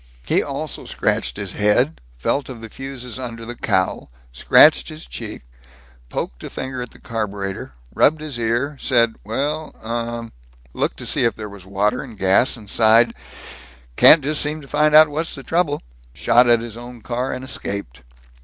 He 0.23 0.41
also 0.41 0.85
scratched 0.85 1.37
his 1.37 1.53
head, 1.53 2.01
felt 2.17 2.49
of 2.49 2.59
the 2.59 2.69
fuses 2.69 3.19
under 3.19 3.45
the 3.45 3.53
cowl, 3.53 4.09
scratched 4.33 4.89
his 4.89 5.05
cheek, 5.05 5.43
poked 6.09 6.43
a 6.43 6.49
finger 6.49 6.81
at 6.81 6.89
the 6.89 6.99
carburetor, 6.99 7.73
rubbed 7.93 8.19
his 8.19 8.39
ear, 8.39 8.77
said, 8.79 9.13
"Well, 9.23 9.75
uh" 9.79 10.29
looked 10.73 10.97
to 10.97 11.05
see 11.05 11.23
if 11.23 11.35
there 11.35 11.47
was 11.49 11.67
water 11.67 12.01
and 12.01 12.17
gas, 12.17 12.57
sighed, 12.65 13.13
"Can't 13.95 14.23
just 14.23 14.41
seem 14.41 14.59
to 14.61 14.67
find 14.67 14.95
out 14.95 15.07
what's 15.09 15.35
the 15.35 15.43
trouble," 15.43 15.83
shot 16.15 16.49
at 16.49 16.61
his 16.61 16.77
own 16.77 17.01
car, 17.03 17.31
and 17.31 17.45
escaped. 17.45 18.01